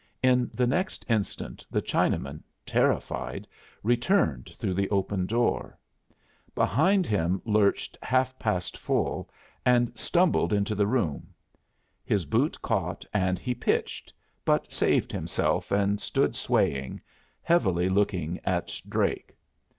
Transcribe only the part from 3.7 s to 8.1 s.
returned through the open door. Behind him lurched